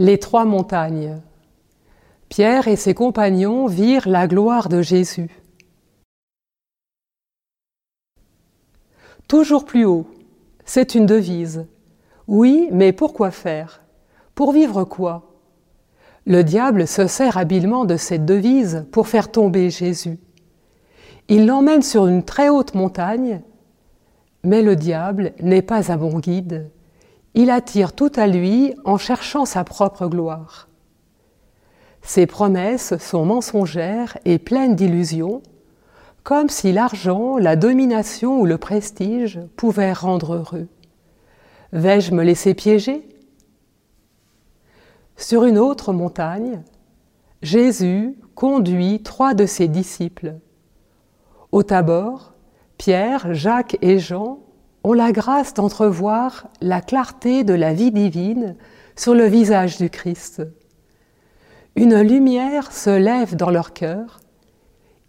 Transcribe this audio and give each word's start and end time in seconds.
Les 0.00 0.18
trois 0.18 0.44
montagnes. 0.44 1.20
Pierre 2.28 2.68
et 2.68 2.76
ses 2.76 2.94
compagnons 2.94 3.66
virent 3.66 4.08
la 4.08 4.28
gloire 4.28 4.68
de 4.68 4.80
Jésus. 4.80 5.28
Toujours 9.26 9.64
plus 9.64 9.84
haut, 9.84 10.06
c'est 10.64 10.94
une 10.94 11.04
devise. 11.04 11.66
Oui, 12.28 12.68
mais 12.70 12.92
pourquoi 12.92 13.32
faire? 13.32 13.82
Pour 14.36 14.52
vivre 14.52 14.84
quoi? 14.84 15.32
Le 16.26 16.44
diable 16.44 16.86
se 16.86 17.08
sert 17.08 17.36
habilement 17.36 17.84
de 17.84 17.96
cette 17.96 18.24
devise 18.24 18.86
pour 18.92 19.08
faire 19.08 19.32
tomber 19.32 19.68
Jésus. 19.68 20.20
Il 21.26 21.44
l'emmène 21.44 21.82
sur 21.82 22.06
une 22.06 22.22
très 22.22 22.48
haute 22.48 22.74
montagne, 22.74 23.42
mais 24.44 24.62
le 24.62 24.76
diable 24.76 25.32
n'est 25.40 25.60
pas 25.60 25.90
un 25.90 25.96
bon 25.96 26.20
guide 26.20 26.70
il 27.34 27.50
attire 27.50 27.92
tout 27.92 28.12
à 28.16 28.26
lui 28.26 28.74
en 28.84 28.98
cherchant 28.98 29.44
sa 29.44 29.64
propre 29.64 30.06
gloire. 30.06 30.68
Ses 32.02 32.26
promesses 32.26 32.96
sont 32.98 33.24
mensongères 33.24 34.18
et 34.24 34.38
pleines 34.38 34.74
d'illusions, 34.74 35.42
comme 36.22 36.48
si 36.48 36.72
l'argent, 36.72 37.38
la 37.38 37.56
domination 37.56 38.40
ou 38.40 38.46
le 38.46 38.58
prestige 38.58 39.40
pouvaient 39.56 39.92
rendre 39.92 40.34
heureux. 40.34 40.68
Vais-je 41.72 42.14
me 42.14 42.22
laisser 42.22 42.54
piéger? 42.54 43.06
Sur 45.16 45.44
une 45.44 45.58
autre 45.58 45.92
montagne, 45.92 46.62
Jésus 47.42 48.16
conduit 48.34 49.02
trois 49.02 49.34
de 49.34 49.46
ses 49.46 49.68
disciples. 49.68 50.34
Au 51.50 51.62
Tabor, 51.62 52.34
Pierre, 52.78 53.34
Jacques 53.34 53.76
et 53.82 53.98
Jean 53.98 54.40
ont 54.84 54.92
la 54.92 55.12
grâce 55.12 55.54
d'entrevoir 55.54 56.48
la 56.60 56.80
clarté 56.80 57.44
de 57.44 57.54
la 57.54 57.72
vie 57.74 57.90
divine 57.90 58.56
sur 58.96 59.14
le 59.14 59.26
visage 59.26 59.78
du 59.78 59.90
Christ. 59.90 60.42
Une 61.76 62.00
lumière 62.00 62.72
se 62.72 62.90
lève 62.90 63.36
dans 63.36 63.50
leur 63.50 63.72
cœur, 63.72 64.20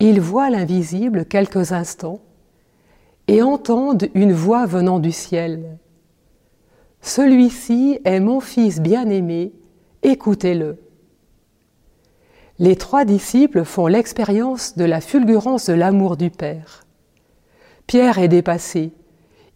ils 0.00 0.20
voient 0.20 0.50
l'invisible 0.50 1.24
quelques 1.24 1.72
instants 1.72 2.20
et 3.26 3.42
entendent 3.42 4.08
une 4.14 4.32
voix 4.32 4.66
venant 4.66 4.98
du 4.98 5.12
ciel. 5.12 5.78
Celui-ci 7.00 8.00
est 8.04 8.20
mon 8.20 8.40
Fils 8.40 8.80
bien-aimé, 8.80 9.52
écoutez-le. 10.02 10.78
Les 12.58 12.76
trois 12.76 13.04
disciples 13.04 13.64
font 13.64 13.86
l'expérience 13.86 14.76
de 14.76 14.84
la 14.84 15.00
fulgurance 15.00 15.66
de 15.66 15.74
l'amour 15.74 16.16
du 16.16 16.30
Père. 16.30 16.84
Pierre 17.86 18.18
est 18.18 18.28
dépassé, 18.28 18.92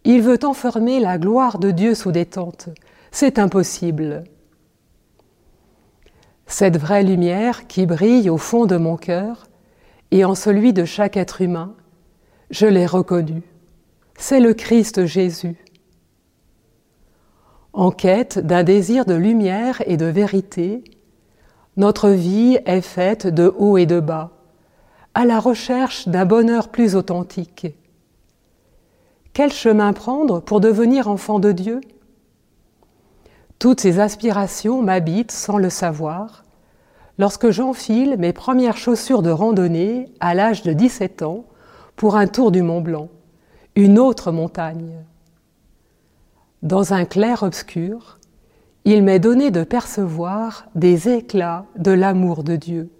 il 0.05 0.21
veut 0.21 0.39
enfermer 0.43 0.99
la 0.99 1.17
gloire 1.17 1.59
de 1.59 1.71
Dieu 1.71 1.95
sous 1.95 2.11
des 2.11 2.25
tentes. 2.25 2.69
C'est 3.11 3.39
impossible. 3.39 4.23
Cette 6.45 6.77
vraie 6.77 7.03
lumière 7.03 7.67
qui 7.67 7.85
brille 7.85 8.29
au 8.29 8.37
fond 8.37 8.65
de 8.65 8.77
mon 8.77 8.97
cœur 8.97 9.47
et 10.11 10.25
en 10.25 10.35
celui 10.35 10.73
de 10.73 10.85
chaque 10.85 11.17
être 11.17 11.41
humain, 11.41 11.73
je 12.49 12.65
l'ai 12.65 12.85
reconnue. 12.85 13.43
C'est 14.17 14.39
le 14.39 14.53
Christ 14.53 15.05
Jésus. 15.05 15.57
En 17.71 17.89
quête 17.89 18.37
d'un 18.37 18.63
désir 18.63 19.05
de 19.05 19.15
lumière 19.15 19.81
et 19.87 19.97
de 19.97 20.05
vérité, 20.05 20.83
notre 21.77 22.09
vie 22.09 22.59
est 22.65 22.81
faite 22.81 23.25
de 23.25 23.51
haut 23.57 23.77
et 23.77 23.87
de 23.87 23.99
bas, 23.99 24.31
à 25.15 25.25
la 25.25 25.39
recherche 25.39 26.07
d'un 26.07 26.25
bonheur 26.25 26.69
plus 26.69 26.95
authentique. 26.95 27.67
Quel 29.33 29.51
chemin 29.51 29.93
prendre 29.93 30.41
pour 30.41 30.61
devenir 30.61 31.07
enfant 31.07 31.39
de 31.39 31.51
Dieu? 31.51 31.81
Toutes 33.57 33.81
ces 33.81 33.99
aspirations 33.99 34.83
m'habitent 34.83 35.31
sans 35.31 35.57
le 35.57 35.71
savoir 35.71 36.43
lorsque 37.17 37.49
j'enfile 37.49 38.17
mes 38.19 38.31
premières 38.31 38.77
chaussures 38.77 39.23
de 39.23 39.31
randonnée 39.31 40.05
à 40.19 40.35
l'âge 40.35 40.61
de 40.61 40.73
17 40.73 41.23
ans 41.23 41.45
pour 41.95 42.15
un 42.15 42.27
tour 42.27 42.51
du 42.51 42.61
Mont 42.61 42.81
Blanc, 42.81 43.09
une 43.75 43.97
autre 43.97 44.31
montagne. 44.31 45.03
Dans 46.61 46.93
un 46.93 47.05
clair 47.05 47.41
obscur, 47.41 48.19
il 48.85 49.01
m'est 49.01 49.19
donné 49.19 49.49
de 49.49 49.63
percevoir 49.63 50.67
des 50.75 51.09
éclats 51.09 51.65
de 51.75 51.91
l'amour 51.91 52.43
de 52.43 52.55
Dieu. 52.55 52.91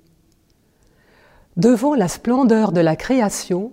Devant 1.57 1.93
la 1.93 2.07
splendeur 2.07 2.71
de 2.71 2.81
la 2.81 2.95
création, 2.95 3.71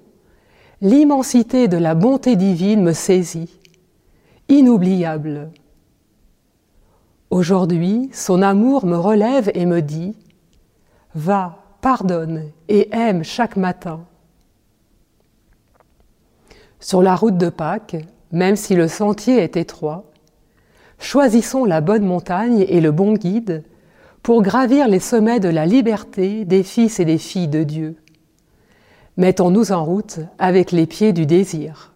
l'immensité 0.81 1.69
de 1.69 1.77
la 1.77 1.95
bonté 1.95 2.37
divine 2.37 2.83
me 2.83 2.93
saisit, 2.93 3.51
inoubliable. 4.49 5.51
Aujourd'hui, 7.31 8.09
son 8.13 8.41
amour 8.43 8.87
me 8.87 8.97
relève 8.97 9.51
et 9.55 9.67
me 9.67 9.83
dit, 9.83 10.17
Va, 11.15 11.59
pardonne 11.81 12.51
et 12.69 12.89
aime 12.93 13.25
chaque 13.25 13.57
matin. 13.57 14.01
Sur 16.79 17.03
la 17.03 17.15
route 17.15 17.37
de 17.37 17.51
Pâques, 17.51 17.97
même 18.33 18.57
si 18.57 18.75
le 18.75 18.89
sentier 18.89 19.39
est 19.39 19.57
étroit, 19.57 20.05
choisissons 20.99 21.67
la 21.67 21.83
bonne 21.83 22.07
montagne 22.07 22.65
et 22.69 22.81
le 22.81 22.91
bon 22.91 23.15
guide 23.15 23.65
pour 24.23 24.43
gravir 24.43 24.89
les 24.89 25.01
sommets 25.01 25.41
de 25.41 25.49
la 25.49 25.67
liberté 25.67 26.45
des 26.45 26.63
fils 26.63 27.01
et 27.01 27.05
des 27.05 27.19
filles 27.19 27.49
de 27.49 27.65
Dieu. 27.65 27.97
Mettons-nous 29.17 29.73
en 29.73 29.85
route 29.85 30.21
avec 30.39 30.71
les 30.73 30.87
pieds 30.87 31.13
du 31.13 31.27
désir. 31.27 31.93